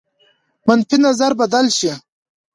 منفي 0.67 0.97
نظر 1.07 1.31
بدل 1.41 1.65
شي. 1.77 1.91